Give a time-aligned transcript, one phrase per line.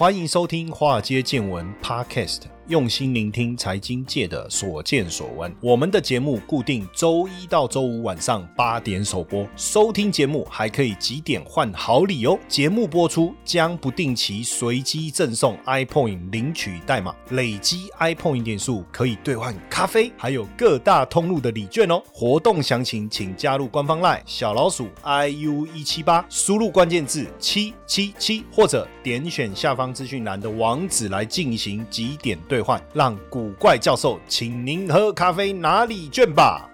[0.00, 2.44] 欢迎收听《华尔街见闻》Podcast。
[2.70, 5.52] 用心聆听财经界的所见所闻。
[5.60, 12.38] 我们的节目固定周一到周五晚上八点首播，收听节目还可以几点换好礼哦！
[12.46, 22.00] 节目播出将不定期随机赠送 iPoint 领取代码，累积 iPoint 点数可以兑换咖啡，还有各大通路的礼券哦。
[22.12, 32.59] 活动详情请加入官方 LINE 小老鼠 iu 一七八，输入关键字七七七，或者点选下方资讯栏的网址来进行几点兑。
[32.60, 36.66] 换让古怪教授请您喝咖啡哪里卷吧。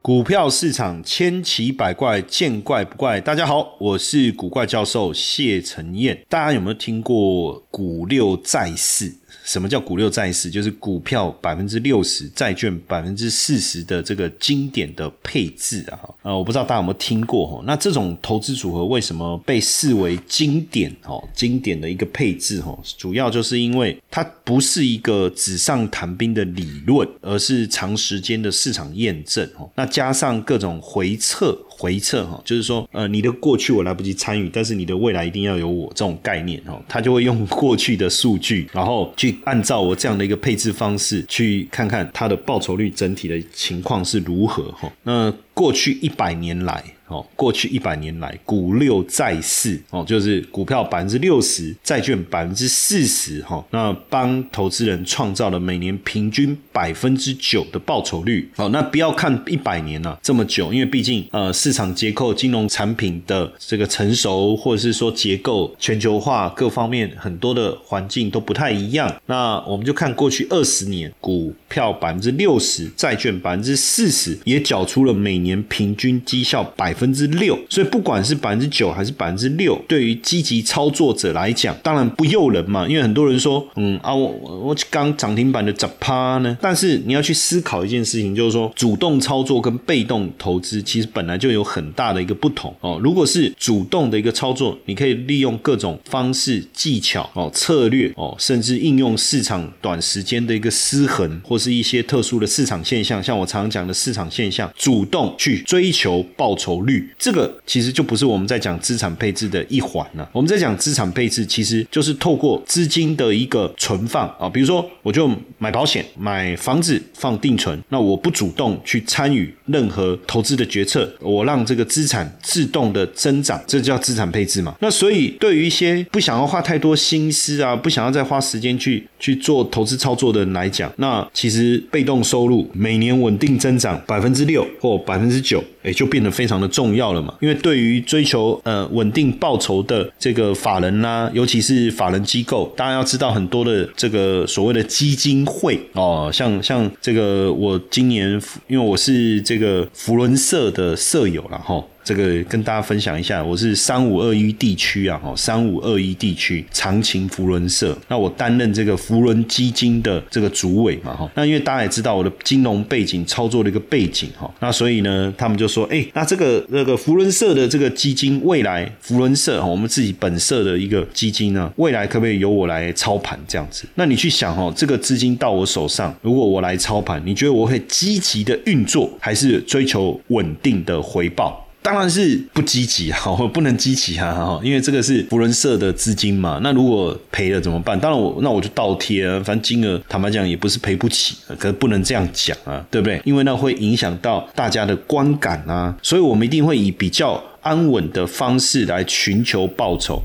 [0.00, 3.18] 股票市场千奇百怪，见怪不怪。
[3.18, 6.26] 大家好，我是古怪教授谢承彦。
[6.28, 9.23] 大家有没有听过股六债四？
[9.42, 10.50] 什么叫股六债四？
[10.50, 15.98] 就是股票百分之六十，债券百分之四十的这个经典的配置啊！
[16.22, 17.62] 呃，我不知道大家有没有听过哈？
[17.66, 20.94] 那这种投资组合为什么被视为经典？
[21.04, 29.68] 哦，经典的一个配置哈，主要就是因为它不是一个纸上谈兵的理论，而是长时间的市场验证哦。
[29.74, 31.58] 那加上各种回测。
[31.76, 44.90] 回撤哈，就是说，呃，你的过去我来不及参与，但是你的未来一定要有我这种概念哦，他就会用过去的数据，然后去按照我这样的一个配置方式，去看看它的报酬率整体的情况是如何哈。
[45.02, 46.84] 那过去一百年来。
[47.14, 58.50] 哦，过去一百年来，股六债四哦，就是股票百分之六十，债券百分之四十哈，那帮投资人创造了每年平均百分之九的报酬率。
[58.56, 69.14] 哦，那不要看一百年了这么久，因为毕竟呃市场结构、金融产品的这个成熟，或者是说结构、全球化各方面很多的环境都不太一样。
[69.26, 76.92] 那我们就看过去二十年，股票百分之六十，债券百分之四十，也缴出了每年平均绩效百。
[76.94, 82.86] 分分之六，所以不管是百分之九还是百分之六，对于积极操作者来讲，当然不诱人嘛。
[82.88, 86.56] 因为很多人说，嗯啊，我我刚涨停板的咋趴呢？
[86.60, 93.00] 但是你要去思考一件事情，就是说，主动操作跟被动投资其实本来就有很大的一个不同哦。
[93.02, 106.83] 如果是主动的一个操作，你可以利用各种方式、技巧哦、策略哦，甚至应用市场短时间的一个失衡，或是一些特殊的市场现象，像我常常讲的市场现象，主动去追求报酬。
[106.86, 110.28] 率这个其实就不是我们在讲资产配置的一环了。
[110.32, 124.74] 我们在讲资产配置，其实就是透过资金的一个存放啊，比如说我就买保险、买房子放定存，那我不主动去参与任何投资的决策，我让这个资产自动的增长，这叫资产配置嘛？
[124.80, 136.68] 那所以对于一些不想要花太多心思啊，不想要再花时间去去做投资操作的人来讲，那其实被动收入每年稳定增长百分之六或百分之九，也就变得非常的。
[136.74, 137.32] 重要了嘛？
[137.40, 148.28] 因为对于追求呃稳定报酬的这个法人呐，尤其是法人机构，大家要知道很多的这个所谓的基金会哦，像像这个我今年
[148.66, 173.86] 因为我是这这个福伦社的社友了哈、这个跟大家分享一下，我是三五二一地区啊，哈，三五二一地区长情福伦社，那我担任这个福伦基金的这个主委嘛，哈，那因为大家也知道我的金融背景、操作的一个背景，哈，那所以呢，他们就说，哎，那这个那个福伦社的这个基金，未来福伦社，我们自己本社的一个基金呢，未来可不可以由我来操盘这样子？
[173.94, 181.63] 那你去想哦，这个资金到我手上，如果我来操盘，你觉得我会积极的运作，还是追求稳定的回报？
[181.84, 183.18] 当然是不积极啊，
[183.52, 186.58] 不能积极啊，因为这个是福伦社的资金嘛。
[186.62, 188.00] 那如果赔了怎么办？
[188.00, 193.20] 当然我那我就倒贴，反正金额坦白讲也不是赔不起，可是不能这样讲啊，对不对？
[193.26, 200.22] 因为那会影响到大家的观感啊，所以我们一定会以比较安稳的方式来寻求报酬。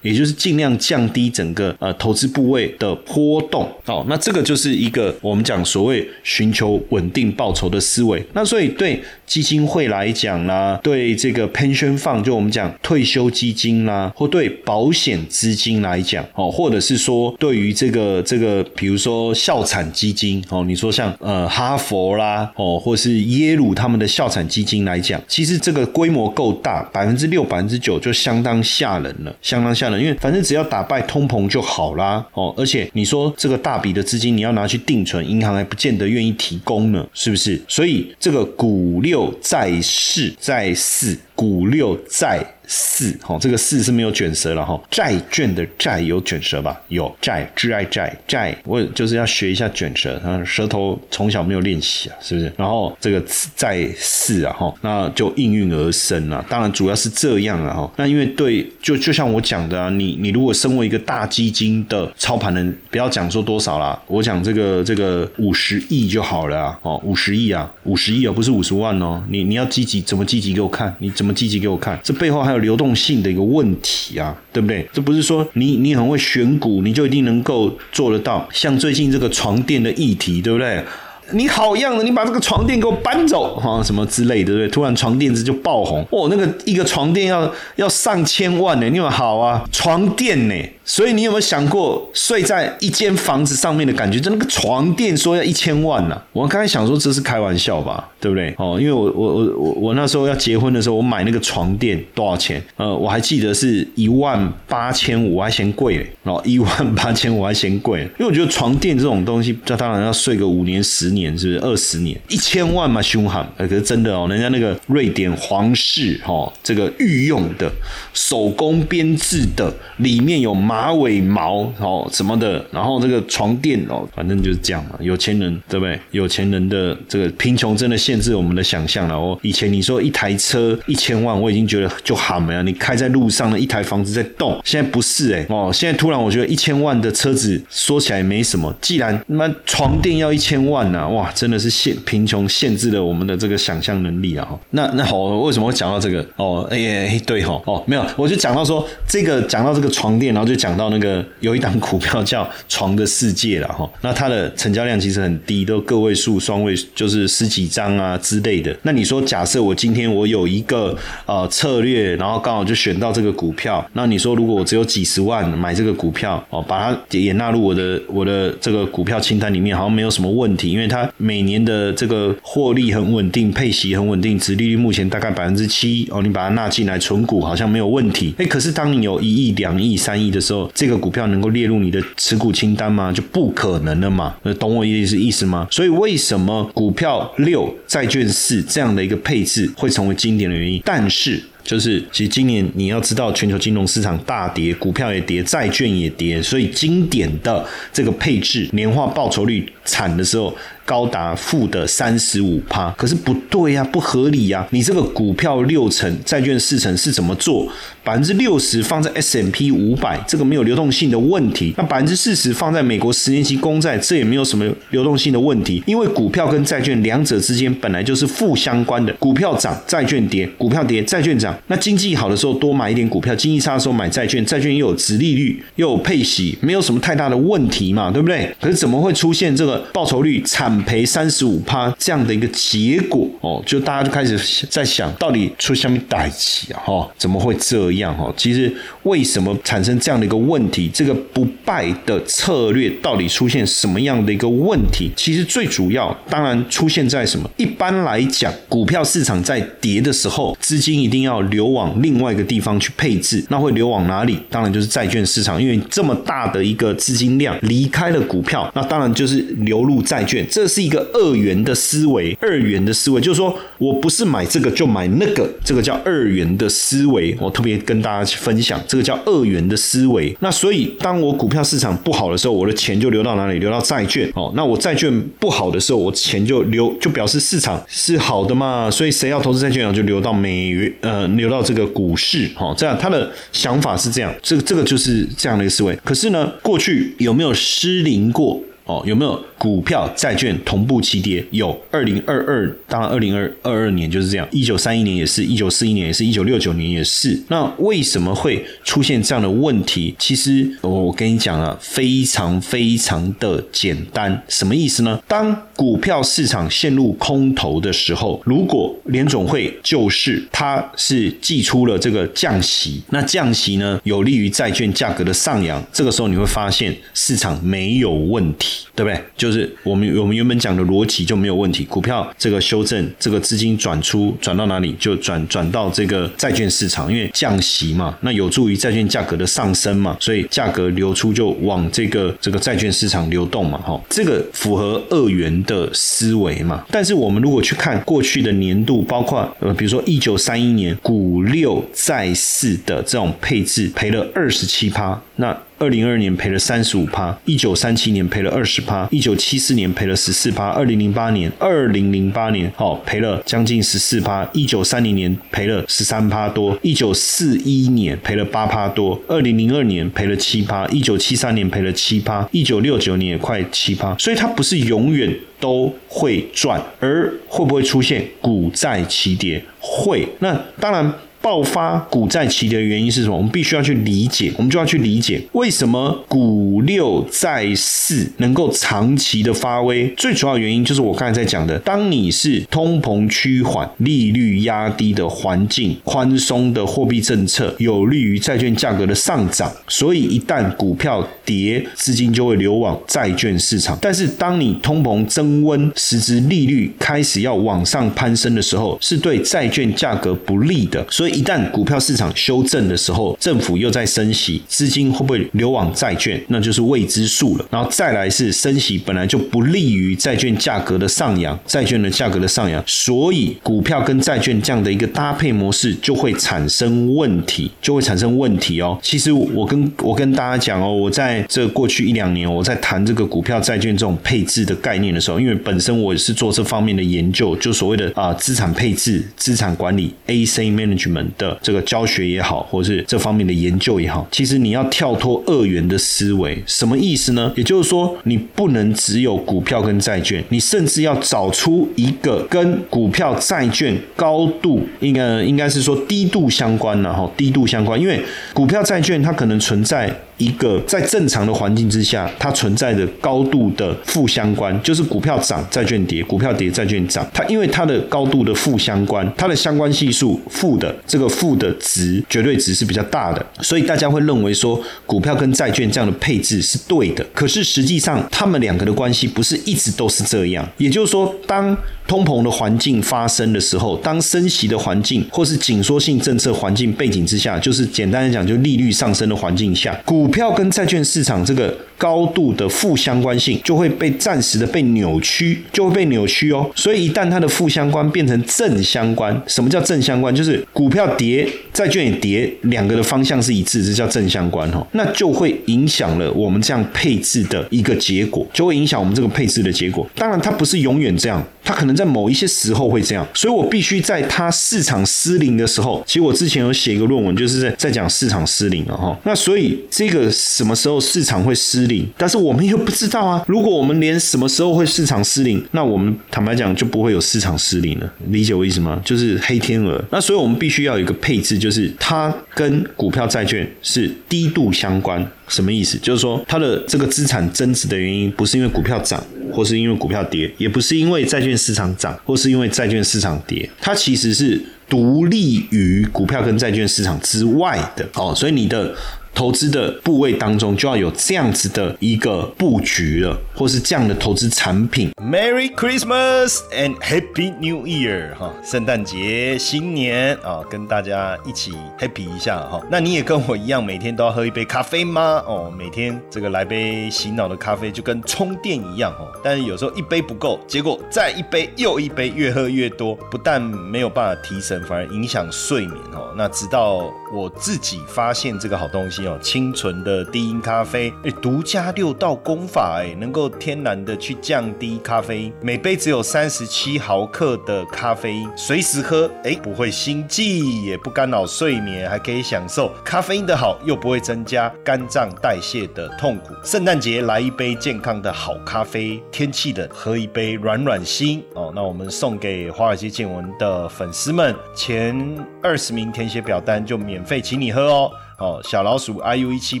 [0.00, 8.24] 也就是尽量降低整个呃投资部位的波动哦，那这个就是一个我们讲所谓寻求稳定报酬的思维。
[8.32, 30.00] 那所以对基金会来讲啦，对这个 pension fund 就我们讲退休基金啦，或对保险资金来讲哦，或者是说对于这个这个比如说校产基金哦，你说像呃哈佛啦哦，或是耶鲁他们的校产基金来讲，其实这个规模够大，百分之六百分之九就相当吓人了，相当吓人。
[30.00, 37.60] 因为反正只要打败通膨就好啦，哦，而且你说这个大笔的资金你要拿去定存，银行还不见得愿意提供呢，是不是？
[37.68, 42.44] 所以这个股六再试再试股六债。
[42.70, 44.78] 四，哈，这个四是没有卷舌了哈。
[44.90, 46.78] 债券的债有卷舌吧？
[46.88, 52.52] 有债，挚爱债，债，我就是要学一下卷舌，啊，舌头从小没有练习啊，是不是？
[52.58, 53.24] 然后这个
[53.56, 56.44] 债四啊，哈，那就应运而生了。
[56.46, 57.90] 当然主要是这样啊，哈。
[57.96, 69.24] 那因为对，就就像我讲的啊，你你如果身为一个大基金的操盘人，不要讲说多少啦，我讲这个这个五十亿就好了啊，哦，五十亿啊，五十亿啊，不是五十万哦。
[69.30, 70.94] 你你要积极，怎么积极给我看？
[70.98, 71.98] 你怎么积极给我看？
[72.04, 72.58] 这背后还有。
[72.58, 74.84] 流动性的一个问题啊，对不对？
[74.92, 78.44] 这不是说你你很会选股，你就一定能够做得到。
[78.52, 80.82] 像最近这个床垫的议题，对不对？
[81.30, 84.68] 你好样的，你把这个床垫给我搬走哈，什么之类的，对不对？
[84.68, 90.54] 突然床垫子就爆红，哦，那个一个床垫要要上千万呢，你们好啊，床垫呢？
[90.88, 94.18] 所以你有没有想过睡在一间房子上面的感觉？
[94.18, 96.18] 就那个床垫说要一千万呢？
[96.32, 98.54] 我刚才想说这是开玩笑吧，对不对？
[98.56, 102.60] 哦，因为我我我我我那时候要结婚的时候，我买那个床垫多少钱？
[102.76, 106.10] 呃，我还记得是一万八千五，还嫌贵嘞。
[106.22, 111.58] 哦， 一万八千五还嫌贵，因为我觉得床垫这种东西，这当然要睡个五年、十年，是不是？
[111.60, 113.46] 二十年，一千万嘛，凶悍。
[113.58, 117.70] 可是真的哦，人家那个瑞典皇室哈，这个御用的
[118.14, 120.77] 手工编制的，里面有麻。
[120.78, 124.90] 马尾毛哦什么的，然后这个床垫哦，反正就是这样嘛。
[125.00, 125.98] 有钱人对不对？
[126.12, 129.36] 有钱人的这个贫穷真的限制我们的想象了哦。
[129.42, 132.62] 以前你说一台车一千万，我已经觉得就好了。
[132.62, 135.68] 你开在路上的一台房子在动，现在不是哎哦。
[135.74, 138.72] 现在突然我觉得一千万的车子说起来没什么。
[138.80, 144.48] 既然那床垫要一千万呢，哇，真的是限贫穷限制了我们的这个想象能力啊。
[144.70, 146.24] 那那好，为什么会讲到这个？
[146.36, 150.67] 哦，哎哎对哈哦没有，我就讲到说这个讲到这个床垫，然后就讲。
[150.68, 158.76] 讲到那个有一档股票叫《床的世界》了哈，那它的成交量其实很低，都个位数、双位，就是十几张啊之类的。
[158.82, 160.94] 那你说，假设我今天我有一个
[161.24, 178.34] 呃策略，然后刚好就选到这个股票，那你说如果我只有几十万买这个股票哦，把它也纳入我的我的这个股票清单里面，好像没有什么问题，因为它每年的这个获利很稳定，配息很稳定，殖利率目前大概百分之七哦，你把它纳进来存股好像没有问题。
[178.36, 183.12] 哎，可是当你有一亿、两亿、三亿的时候，这个股票能够列入你的持股清单吗？
[183.12, 184.34] 就不可能了嘛？
[184.58, 185.68] 懂我意思意思吗？
[185.70, 190.80] 所以为什么股票六、债券四这样的一个配置会成为经典的原因？
[190.84, 200.56] 但是，就是其实今年你要知道，全球金融市场大跌，股票也跌，债券也跌，所以经典的这个配置年化报酬率惨的时候。
[200.88, 204.66] 高达负的三十五趴，可是不对呀，不合理呀！
[204.70, 207.70] 你这个股票六成，债券四成是怎么做？
[208.02, 211.74] 百分之六十放在 S M P 五百，这个没有流动性的问题。
[211.76, 215.82] 那百分之四十放在美国十年期公债，这也没有什么流动性的问题。
[215.84, 221.54] 因为股票跟债券两者之间本来就是负相关的，股票涨，债券跌；股票跌，债券涨。
[221.66, 228.50] 那经济好的时候多买一点股票，经济差的时候买债券，债券又有值利率，又有配息，没有什么太大的问题嘛，对不对？
[228.58, 230.77] 可是怎么会出现这个报酬率惨？
[230.82, 236.80] 赔三十五趴这样的一个结果哦，就大家就开始在想到底出什么代起啊？
[236.84, 238.16] 哈，怎么会这样？
[238.16, 238.72] 哈，其实
[239.04, 240.90] 为什么产生这样的一个问题？
[240.92, 245.10] 这个不败的策略到底出现什么样的一个问题？
[245.16, 247.50] 其实最主要当然出现在什么？
[247.56, 254.38] 一般来讲，股票市场在跌的时候，资金一定要流往另外一个地方去配置，那会流往哪里？
[254.50, 260.46] 当然就是债券市场，因为这么大的一个资金量离开了股票，那当然就是流入债券。
[260.50, 267.36] 这是一个二元的思维，二元的思维就是说我不是买这个就买那个，这个叫二元的思维。
[267.40, 270.36] 我特别跟大家去分享，这个叫二元的思维。
[270.40, 273.58] 那所以，当我股票市场不好的时候，我的钱就流到哪里？
[273.58, 274.30] 流到债券。
[274.34, 275.10] 哦，那我债券
[275.40, 278.90] 不好的时候，我钱就流，就表示市场是好的嘛。
[278.90, 282.50] 所以谁要投资债券，就流到美元，呃，流到这个股市。
[282.58, 285.96] 哦，这样他的想法是这样，这个这个就是这样的一个思维。
[286.04, 288.60] 可是呢，过去有没有失灵过？
[288.84, 291.44] 哦，有没有股票、债券同步齐跌？
[291.50, 297.38] 有，二零二二，当然二零二二二年就是这样，一九三一年也是，一九四一年也是，一九六九年也是。
[297.48, 300.14] 那为什么会出现这样的问题？
[300.18, 305.20] 其实我跟你讲了，非常非常的简单，什么意思呢？
[305.26, 318.86] 当股票市场陷入空头的时候，如果联总会救市，它是寄出了这个降息，那降息呢有利于债券价格的上扬，这个时候你会发现市场没有问题。
[318.98, 319.22] 对不对？
[319.36, 321.82] 就就是我们我们原本讲的逻辑就没有问题。
[321.86, 336.84] 股票这个修正，这个资金转出转到哪里，就转转到这个债券市场，因为降息嘛，那有助于债券价格的上升嘛，所以价格流出就往这个这个债券市场流动嘛，哈，这个符合二元的思维嘛。
[336.90, 345.56] 但是我们如果去看过去的年度，包括呃，比如说一九三一年股六债四的这种配置，赔了二十七趴，那。
[345.78, 369.62] 二零二年赔了三十五趴，一九三七年赔了二十趴，一九七四年赔了十四趴，二零零八年二零零八年哦赔了将近十四趴，一九三零年赔了十三趴多，一九四一年赔了八趴多，二零零二年赔了七趴，一九七三年赔了七趴，一九六九年也快七趴，所以它不是永远都会赚，而会不会出现股债齐跌？
[369.78, 371.14] 会，那当然。
[371.40, 373.36] 爆发股债齐的原因是什么？
[373.36, 380.08] 我们必须要去理解，我们就要去理解为什么股六债四能够长期的发威。
[380.16, 393.96] 最主要原因就是我刚才在讲的，当你是通膨趋缓、利率压低的环境，宽松的货币政策有利于债券价格的上涨，所以一旦股票跌，资金就会流往债券市场。
[394.00, 401.06] 但是当你通膨增温，实质利率开始要往上攀升的时候，是对债券价格不利的。
[401.10, 407.66] 所以一旦股票市场修正的时候，政府又在升息，资金会不会流往债券，那就是未知数了。
[407.70, 418.98] 然后再来是升息本来就不利于债券价格的上扬，债券的价格的上扬，所以股票跟债券这样的一个搭配模式就会产生问题，就会产生问题哦。
[419.02, 431.17] 其实我跟我跟大家讲哦，我在这过去一两年，我在谈这个股票债券这种配置的概念的时候，因为本身我也是做这方面的研究，就所谓的啊资产配置、资产管理 （AC Management）。
[431.36, 437.52] 的这个教学也好，或是这方面的研究也好，其实你要跳脱二元的思维，什么意思呢？
[437.56, 448.20] 也就是说，你不能只有股票跟债券，你甚至要找出一个跟股票、债券高度应该应该是说低度相关的哈，低度相关，因为
[448.52, 450.12] 股票、债券它可能存在。
[450.38, 457.28] 一个在正常的环境之下，它存在着高度的负相关，就是股票涨，债券跌；股票跌，债券涨。
[457.34, 467.26] 它因为它的高度的负相关，它的相关系数负的，这个负的值绝对值是比较大的，所以大家会认为说股票跟债券这样的配置是对的。
[467.34, 470.66] 可是实际上，它们两个的关系不是一直都是这样。
[470.78, 471.76] 也就是说，当
[472.08, 486.70] 通膨的环境发生的时候，当升息的环境或是紧缩性政策环境背景之下，就是简单的讲，就利率上升的环境下，股票跟债券市场这个高度的负相关性就会被暂时的被扭曲，就会被扭曲哦。
[486.76, 490.34] 所以一旦它的负相关变成正相关，什么叫正相关？
[490.34, 494.86] 就是股票跌，债券也跌，两个的方向是一致，这叫正相关哦。
[494.92, 500.08] 那就会影响了我们这样配置的一个结果，就会影响我们这个配置的结果。
[500.14, 503.26] 当然，它不是永远这样，它可能在某一些时候会这样。
[503.34, 509.18] 所以我必须在它市场失灵的时候，其实我之前有写一个论文，就是在在讲市场失灵了哈。
[509.24, 510.28] 那所以这个。
[510.30, 513.44] 什么时候市场会失但是我们又不知道啊。
[513.46, 518.12] 如果我们连什么时候会市场失灵，那我们坦白讲就不会有市场失灵了。
[518.28, 519.00] 理解我意思吗？
[519.04, 520.02] 就是黑天鹅。
[520.10, 525.24] 那所以我们必须要有一个配置，就是它跟股票债券是低度相关。
[525.48, 525.96] 什么意思？
[525.98, 538.06] 就是说它的这个资产增值的原因，不是因为股票涨，或是因为股票跌，也不是因为债券市场涨，或是因为债券市场跌，它其实是独立于股票跟债券市场之外的。
[538.14, 538.94] 哦，所以你的。
[539.38, 545.12] 投资的部位当中就要有这样子的一个布局了，或是这样的投资产品。
[545.22, 548.34] Merry Christmas and Happy New Year！
[548.34, 552.84] 哈，圣诞节、新年啊，跟大家一起 happy 一下哈。
[552.90, 555.40] 那你也跟我一样，每天都要喝一杯咖啡吗？
[555.46, 559.30] 哦，每天这个来杯洗脑的咖啡，就跟充电一样哦。
[559.44, 566.34] 但是有时候一杯不够，结果再一杯又一杯，越喝越多，不但没有办法提神，反而影响睡眠哦。
[566.36, 569.27] 那直到我自己发现这个好东西。
[569.38, 586.54] 清纯的低因咖啡，哎，独家六道功法，哎，能够天然的去降低咖啡因，每杯只有三十七毫克的咖啡因，随时喝，哎，不会心悸，也不干扰睡眠，还可以享受咖啡因的好，又不会增加肝脏代谢的痛苦。
[586.62, 591.72] 圣诞节来一杯健康的好咖啡，天气冷喝一杯软软心哦。
[591.74, 595.16] 那我们送给华尔街见闻的粉丝们，前
[595.62, 598.10] 二十名填写表单就免费请你喝哦。
[598.38, 599.80] 哦，小老鼠 iu 一七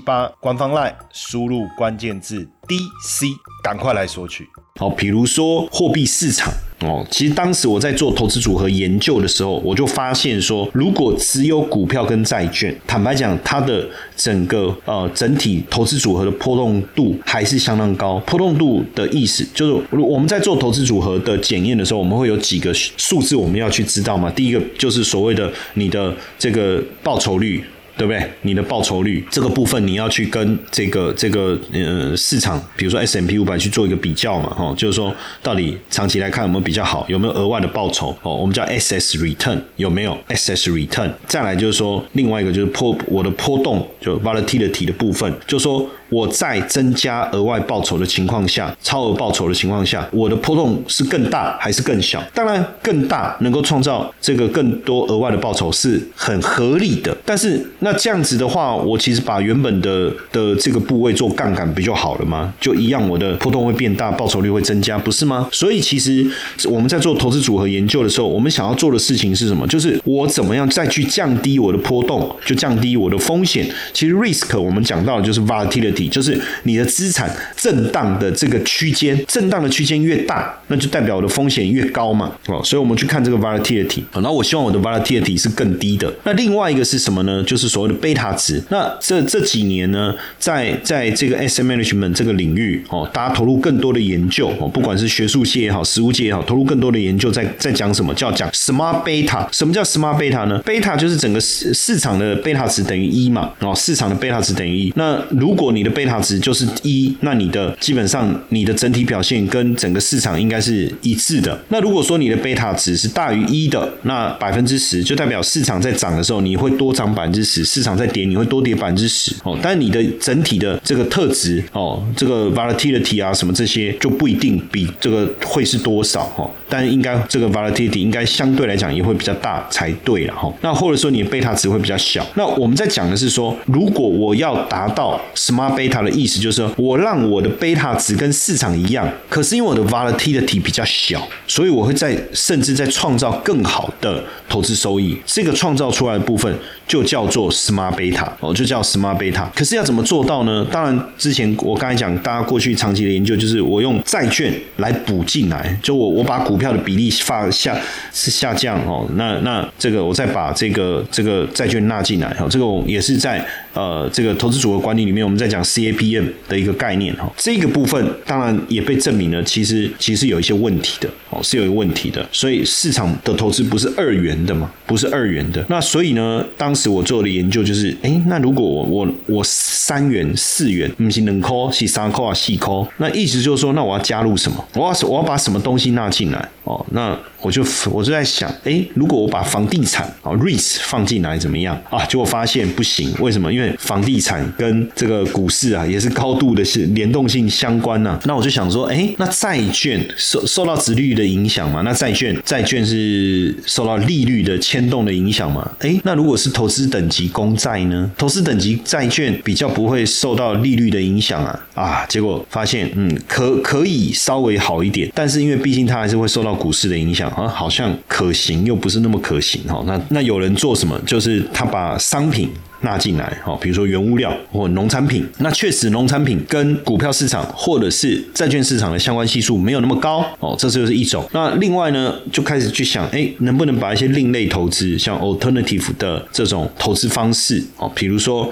[0.00, 3.28] 八官方 line 输入关键字 DC，
[3.62, 4.48] 赶快来索取。
[4.80, 7.06] 好，比如说货币市场，哦。
[7.08, 18.18] 其实当时我在做投资组合研究的时候，我就发现说，如果只有股票跟债券，坦白讲，它的整个呃整体投资组合的波动度还是相当高。
[18.26, 24.28] 波动度的意思就是，我们在做投资组合的检验的时候，我们会有几个数字我们要去知道嘛。
[24.30, 27.64] 第一个就是所谓的你的这个报酬率。
[27.98, 28.30] 对不对？
[28.42, 38.34] 你的报酬率这个部分，你要去跟这个这个呃市场，比如说 S M P 五百去做一个比较嘛，哈，就是说到底长期来看有没有比较好，有没有额外的报酬哦？
[38.36, 41.10] 我们叫 S S return 有没有 S S return？
[41.26, 45.84] 再来就是说另外一个就是波我的波动就 volatility 的部分，就说。
[46.10, 52.22] 我在增加额外报酬的情况下，超额报酬的情况下，我的波动是更大还是更小？
[52.34, 57.16] 当然，更大能够创造这个更多额外的报酬是很合理的。
[57.24, 62.52] 但是，那这样子的话，我其实把原本的的这个部位做杠杆不就好了吗？
[62.60, 65.48] 就一样，我的波动会变大，报酬率会增加，不是吗？
[65.52, 66.26] 所以，其实
[66.70, 69.66] 我们在做投资组合研究的时候，我们想要做的事情是什么？
[69.66, 73.68] 就是我怎么样再去降低我的波动，就降低我的风险。
[73.92, 75.97] 其实，risk 我们讲到的就是 volatility。
[76.06, 82.30] 就是你的资产震荡的这个区间，震荡的区间越大，那就代表我的风险越高嘛。
[82.46, 84.02] 哦，所以我们去看这个 volatility。
[84.12, 86.12] 然后我希望我的 volatility 是更低的。
[86.24, 87.42] 那另外一个是什么呢？
[87.44, 88.62] 就是所谓的贝塔值。
[88.68, 99.46] 那这这几年呢，在在这个 asset management 这个领域，哦，大家投入更多的研究，哦，不管是学术界也好，实务界也好，投入更多的研究，在在讲什么叫讲 smart beta。
[99.52, 103.50] 什么叫 smart beta 呢？beta 就是整个市市场的贝塔值等于一嘛。
[103.60, 104.92] 哦，市场的贝塔值等于一。
[104.96, 111.58] 那如果你的贝塔值就是一，那你的基本上你的整体表现跟整个市场应该是一致的。
[111.68, 119.58] 那如果说你的贝塔值是大于一的，那百分之十就代表市场在涨的时候你会多涨百分之十，市场在跌你会多跌百分之十哦。
[119.62, 126.50] 但你的整体的这个特质哦，这个 volatility 啊什么这些就不一定比这个会是多少哈。
[126.68, 130.52] 但应该这个 volatility 应该相对来讲也会比较大才对了哈。
[130.60, 132.26] 那或者说你的贝塔值会比较小。
[132.34, 145.16] 那我们在讲的是说，如果我要达到 smart beta 的意思，就是说我让我的贝塔值跟市场一样，可是因为我的 volatility 比较小，所以我会在甚至在创造更好的投资收益。
[145.24, 146.54] 这个创造出来的部分
[146.86, 149.46] 就叫做 smart beta 哦，就叫 smart beta。
[149.54, 150.66] 可是要怎么做到呢？
[150.70, 157.78] 当然，之前我刚才讲，大家过去长期的研究就是我用债券来补进来，就我我把股票的比例发下
[158.12, 171.08] 是下降哦，那那这个我再把这个这个债券纳进来哈，这个也是在呃这个投资组合管理里面，我们在讲 CAPM 的一个概念哈，这个部分当然也被证明了，其实其实有一些问题的。
[171.42, 175.64] 是有一个问题的，所以市场的投资不是二元的嘛，不是二元的。
[175.68, 184.64] 那所以呢，当时我做的研究就是，哎，那如果我我我三元四元，不是能扣，是三扣啊，细扣，那意思就是说，那我要加入什么？
[184.74, 186.48] 我要我要把什么东西纳进来？
[186.64, 192.04] 哦，那我就我就在想，哎，如果我把房地产啊 REITs 放进来怎么样啊？
[192.04, 193.52] 结果发现不行，为什么？
[193.52, 198.20] 因为房地产跟这个股市啊也是高度的是联动性相关呢。
[198.24, 201.82] 那我就想说，哎，那债券受受到殖利率的影响嘛？
[201.82, 205.70] 那债券债券是受到利率的牵动的影响嘛？
[205.80, 208.10] 哎，那如果是投资等级公债呢？
[208.16, 212.06] 投资等级债券比较不会受到利率的影响啊啊！
[212.08, 219.82] 结果发现，嗯，可可以稍微好一点，但是因为毕竟它还是会受到股市的影响啊，好像可行又不是那么可行哈。
[219.86, 220.98] 那那有人做什么？
[221.06, 222.48] 就是他把商品。
[222.80, 231.28] 纳进来，哦，比如说原物料或农产品，那确实农产品跟股票市场或者是债券市场的相关系数没有那么高，哦，这就是一种。
[231.32, 238.48] 那另外呢，就开始去想，哎，能不能把一些另类投资，像 alternative 的这种投资方式，哦，比如说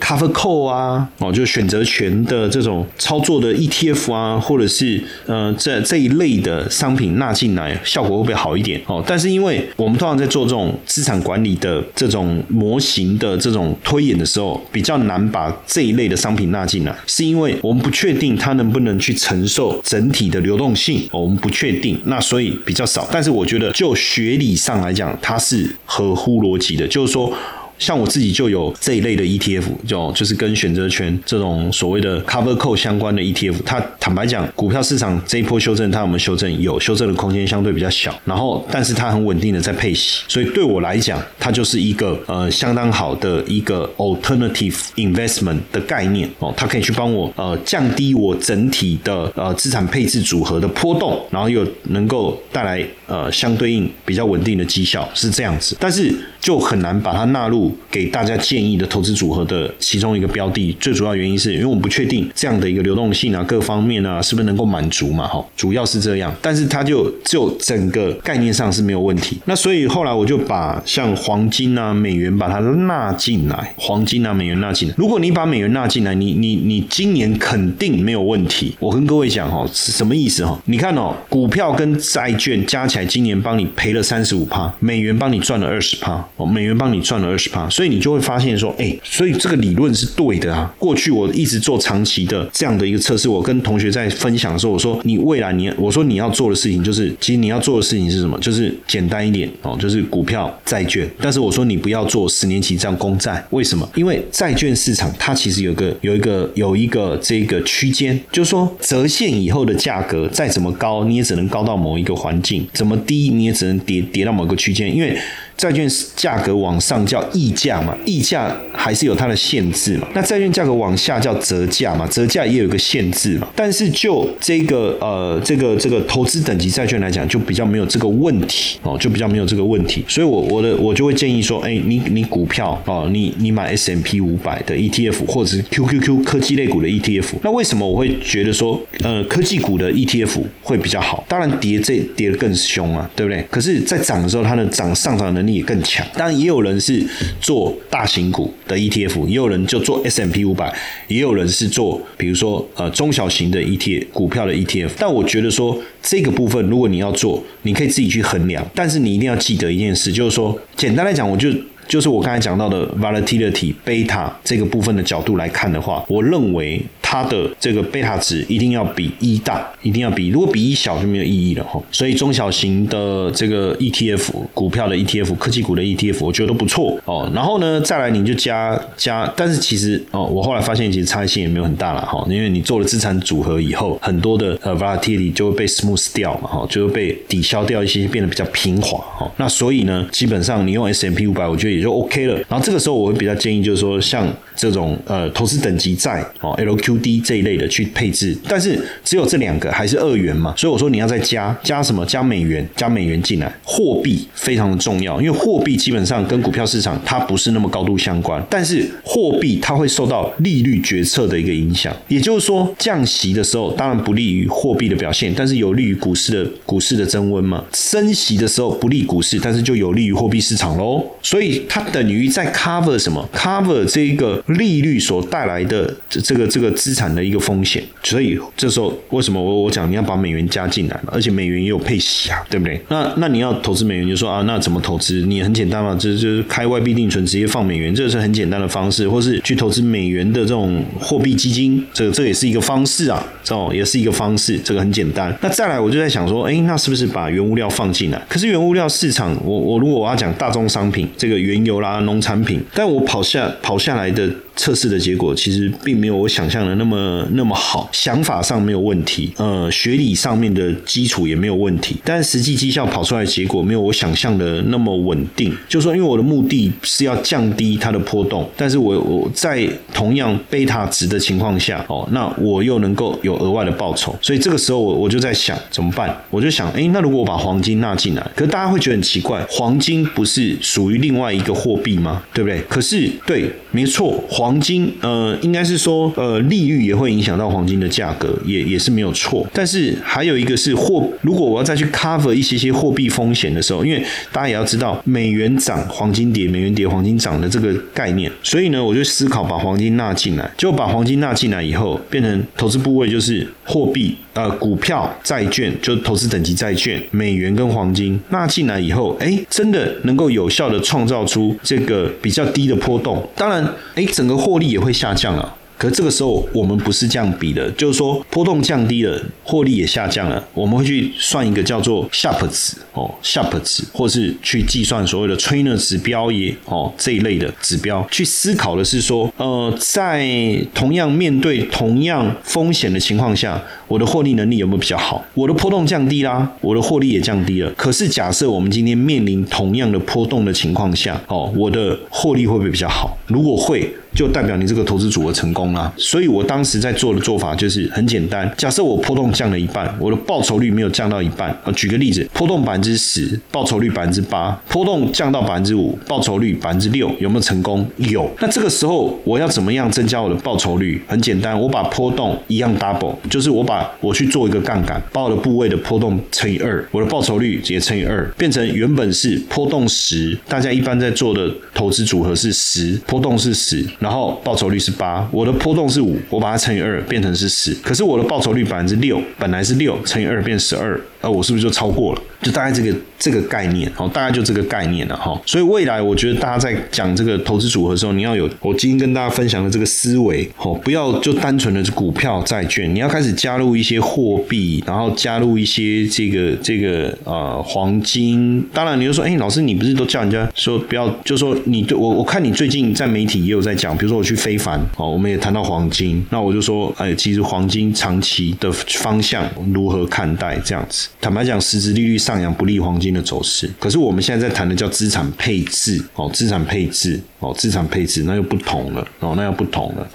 [0.00, 8.80] cover call 啊，哦，就选择权的这种操作的 ETF 啊，或者是呃这这一类的商品纳进来，效果会不会好一点？
[8.86, 13.76] 哦，但是因为我们通常在做这种资产管理的这种模型的这种。
[13.82, 23.08] 推演的时候比较难把这一类的商品纳进来，是因为我们不确定它能不能去承受整体的流动性，我们不确定，那所以比较少。
[23.10, 27.32] 但是我觉得就学理上来讲，它是合乎逻辑的，就是说。
[27.80, 33.56] 像我自己就有这一类的 ETF，就就是跟选择权这种所谓的 cover call 相关的 ETF。
[33.64, 36.60] 它坦白讲，股票市场这一波修正，它有没有修正？
[36.60, 38.14] 有修正的空间相对比较小。
[38.24, 46.52] 然后，但是它很稳定的在配息，所以对我来讲，它就是一个呃相当好的一个 alternative investment 的概念哦。
[46.54, 55.74] 它可以去帮我呃降低我整体的呃资产配置组合的波动，然后又能够带来呃相对应比较稳定的绩效，是这样子。
[55.80, 60.76] 但是就很难把它纳入给大家建议的投资组合的其中一个标的。
[60.80, 65.26] 最主要原因是因为我们不确定这样的一个流动性啊，各方面啊，是不是能够满足嘛？
[65.26, 66.34] 哈，主要是这样。
[66.40, 69.38] 但是它就就整个概念上是没有问题。
[69.44, 74.94] 那所以后来我就把像黄金啊、美元把它纳进来，黄金啊、美元纳进来。
[74.96, 78.74] 如果你把美元纳进来，你你你今年肯定没有问题。
[78.78, 80.58] 我跟各位讲哈，是什么意思哈？
[80.64, 90.74] 你看哦，股票跟债券加起来今年帮你赔了三十五趴，美元帮你赚了二十趴，哦，美元帮你赚了二十趴，所以你就会发现说，哎，所以这个理论是对的啊。
[90.78, 98.38] 过去我一直做长期的这样的一个测试，我跟同学在分享的时候，我说你未来你，我说你要做的事情就是，其实你要做的事情是什么？
[98.38, 101.06] 就是简单一点哦，就是股票、债券。
[101.20, 103.86] 但是我说你不要做十年期这样公债，为什么？
[103.94, 115.14] 因为债券市场它其实有个有一个有一个这个区间，就是说折现以后的价格再怎么高，你也只能高到某一个环境；怎么低，你也只能跌跌到某个区间，因为。
[115.60, 120.08] 债券价格往上叫溢价嘛，溢价还是有它的限制嘛。
[120.14, 123.46] 那债券价格往下叫折价嘛，折价也有一个限制嘛。
[123.54, 130.02] 但是就这个呃这个这个投资等级债券来讲，就比较没有这个问题哦，就比较没有这个问题。
[130.08, 137.36] 所以我我的我就会建议说，哎，你你股票哦，你你买 S M P 五百的 E T F 或者是 Q Q Q 科技类股的 E T F。
[137.42, 141.22] 那为什么我会觉得说，呃，科技股的 E T F 会比较好？
[141.28, 143.44] 当然跌这跌得更凶啊，对不对？
[143.50, 145.49] 可是，在涨的时候，它的涨上涨能力。
[145.52, 147.04] 也更强，当然也有人是
[147.40, 150.74] 做大型股的 ETF，也有人就做 S M P 五百，
[151.08, 154.90] 也有人是做比如说呃中小型的 ETF 股票的 ETF。
[154.98, 161.48] 但我觉得说这个部分，如果你要做，你可以自己去衡量，但是你一定要记得一件事，就是说简单来讲，我就。
[161.90, 171.82] 就是我刚才讲到的 volatility beta 这个部分的角度来看的话，我认为它的这个贝塔值一定要比一大，一定要比，如果比一小就没有意义了哈。
[171.90, 177.28] 所以中小型的这个 ETF 股票的 ETF 科技股的 ETF 我觉得都不错哦。
[177.34, 189.28] 然后呢，再来你就加加，但是其实哦，我后来发现其实差异性也没有很大了哈，因为你做了资产组合以后，很多的呃 volatility 就会被 smooth 掉嘛哈，就会被抵消掉一些，变得比较平滑哈。
[189.38, 191.79] 那所以呢，基本上你用 S M P 五百，我觉得也。
[191.80, 202.04] 就 OK 了，然后这个时候我会比较建议，就是说像这种呃投资等级债哦 LQD 这一类的去配置，但是只有这两个还是二元嘛，所以我说你要再加加什么？
[202.06, 221.62] 加美元加美元进来，货币非常的重要，因为货币基本上跟股票市场它不是那么高度相关，但是货币它会受到利率决策的一个影响，也就是说降息的时候当然不利于货币的表现，但是有利于股市的股市的增温嘛，升息的时候不利股市，但是就有利于货币市场喽，所以。
[221.72, 227.80] 它等于在 cover 什么？cover 这一个利率所带来的这个这个资产的一个风险。
[228.02, 232.80] 所以这时候为什么我我讲你要把美元加进来而且美元也有配息啊，对不对？
[232.88, 235.22] 那那你要投资美元，就说啊，那怎么投资？
[235.26, 245.32] 你很简单嘛，就就是开外币定存，直接放美元，这是很简单的方式，或是去投资美元的这种货币基金，这个这也是一个方式啊，这种也是一个方式，这个很简单。
[245.40, 248.20] 那再来，我就在想说，哎，那是不是把原物料放进来？
[248.28, 254.30] 可是原物料市场，我我如果我要讲大宗商品，这个原原油啦，农产品，但我跑下跑下来的。
[254.60, 265.50] 测试的结果其实并没有我想象的那么那么好，想法上没有问题，呃，学理上面的基础也没有问题，但实际绩效跑出来的结果没有我想象的那么稳定。
[265.66, 276.14] 就说因为我的目的是要降低它的波动，但是我我在同样贝塔值的情况下，哦，那我又能够有额外的报酬，所以这个时候我我就在想怎么办？
[276.28, 282.22] 我就想，哎，那如果我把黄金纳进来，可是大家会觉得很奇怪，黄金不是属于另外一个货币吗？
[282.34, 282.60] 对不对？
[282.68, 284.49] 可是对，没错，黄。
[284.50, 289.46] 黄金，呃，应该是说，呃，利率也会影响到黄金的价格，也也是没有错。
[289.54, 304.16] 但是还有一个是货，如果我要再去 cover 一些些货币风险的时候，因为大家也要知道，美元涨，黄金跌，美元跌，黄金涨的这个概念，所以呢，我就思考把黄金纳进来，就把黄金纳进来以后，变成投资部位就是货币。
[304.32, 313.28] 呃，股票、债券，就投资等级债券，美元跟黄金纳进来以后，哎，真的能够有效的创造出这个比较低的波动。
[313.34, 315.56] 当然，哎，整个获利也会下降了。
[315.78, 330.28] 可这个时候我们不是这样比的，就是说波动降低了，获利也下降了，我们会去算一个叫做 Sharp 值哦，Sharp 值，或是去计算所谓的 Trainer 指标也哦这一类的指标，去思考的是说，呃，在
[330.74, 333.62] 同样面对同样风险的情况下。
[333.88, 335.24] 我的获利能力有没有比较好？
[335.34, 337.68] 我的波动降低啦，我的获利也降低了。
[337.72, 343.18] 可是假设我们今天面临同样的波动的情况下，哦，我的获利会不会比较好？
[343.26, 343.92] 如果会。
[344.14, 348.52] 就代表你这个投资组合成功了，所以我当时在做的做法就是很简单。
[348.56, 351.72] 假设我波动降了一半，我的报酬率没有降到一半啊。
[351.72, 357.88] 举个例子，波动百分之十，报酬率百分之八；波动降到百分之五，报酬率百分之六，有没有成功？
[357.96, 358.28] 有。
[358.40, 361.00] 那这个时候我要怎么样增加我的报酬率？
[361.06, 373.86] 很简单，我把波动一样 double，就是我把我去做一个杠杆，把我的部位的波动乘以二，我的报酬率也乘以二，变成原本是波动十，大家一般在做的投资组合是十，波动是十。
[374.00, 380.98] 然后报酬率是八，我的波动是五，我把它乘以二变成是十，可是我的报酬率百分之六，本来是六乘以二变十二。
[381.20, 382.22] 呃，我是不是就超过了？
[382.42, 385.38] 就大概这个这个概念，哦，大概就这个概念了哈。
[385.44, 398.66] 所以未来我觉得大家在讲这个投资组合的时候，你要有我今天跟大家分享的这个思维，哦，不要就单纯的股票、债券，你要开始加入一些货币，然后加入一些这个这个呃黄金。
[398.72, 401.06] 当然，你就说，哎，老师，你不是都叫人家说不要？
[401.22, 411.09] 就说你对我，我看你最近在媒体也有在讲，比如说我去非凡，哦，我们也谈到黄金，那我就说，哎，其实黄金长期的方向如何看待这样子？
[411.18, 413.70] 坦白讲，实质利率上扬不利黄金的走势。
[413.78, 420.08] 可是我们现在在谈的叫资产配置，哦，资产配置，哦，资产配置，那又不同了，哦，那又不同了，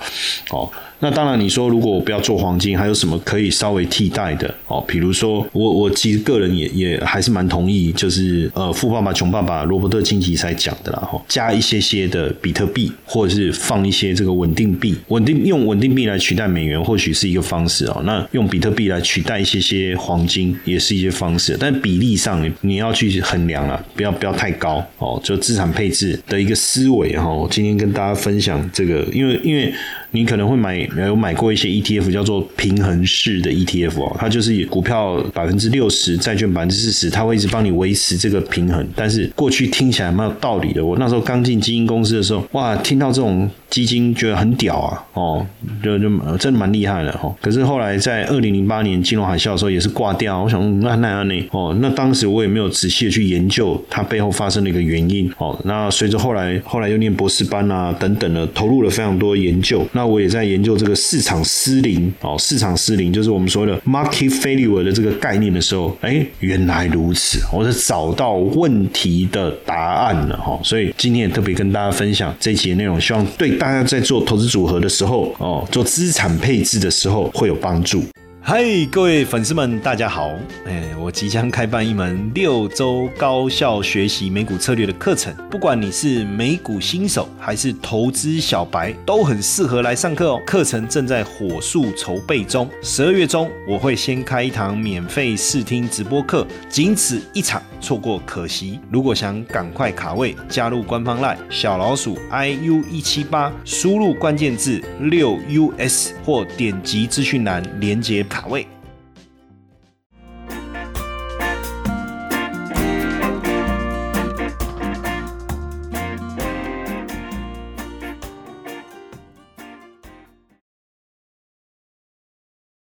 [0.52, 0.72] 哦。
[1.00, 4.84] 那当然，你说如果我不要做黄金，还有什么可以稍微替代的哦？
[4.88, 18.02] 比如说，我我其实个人也也还是蛮同意，就是呃，富爸爸穷爸爸罗伯特清崎才讲的啦哈，加一些些的比特币，或者是放一些这个稳定币，稳定用稳定币来取代美元，或许是一个方式哦。
[18.06, 25.20] 那用比特币来取代一些些黄金，也是一些方式，但比例上你要去衡量啊，不要不要太高哦。
[25.24, 29.74] 就资产配置的一个思维哈，我今天跟大家分享这个，因为因为。
[30.16, 38.88] 你可能会买有买过一些 ETF，叫做平衡式的 ETF 哦，它就是股票百分之六十，债券百分之四十，它会一直帮你维持这个平衡。
[38.96, 45.46] 但是过去听起来蛮有道理的，我那时候刚进基金公司的时候，哇，听到这种基金觉得很屌啊，哦，
[45.84, 47.36] 就就真的蛮厉害的哈。
[47.42, 55.60] 可是后来在二零零八年金融海啸的时候也是挂掉，我想那那样呢，哦，那当时我也没有仔细的去研究它背后发生的一个原因哦。
[55.66, 60.05] 那随着后来后来又念博士班啊等等的，投入了非常多研究，那。
[60.06, 70.60] 我也在研究这个市场失灵哦，市场失灵就是我们说的 market failure 的这个概念的时候，哎，原来如此，我是找到问题的答案了哈。
[70.64, 78.04] 所以今天也特别跟大家分享这一期的内容，希望对大家在做投资组合的时候哦，做资产配置的时候会有帮助。
[78.48, 80.30] 嗨，各位粉丝们，大家好！
[80.68, 90.42] 哎，我即将开办一门六周高效学习美股策略的课程，不管你是美股新手还是投资小白，都很适合来上课哦。
[90.46, 98.80] 课程正在火速筹备中，十二月中我会先开一堂免费试听直播课，仅此一场，错过可惜。
[98.92, 105.40] 如果想赶快卡位，加入官方 LINE 小老鼠 iu 一七八，输入关键字六
[105.80, 108.24] us 或点击资讯栏连接。
[108.36, 108.68] 卡位。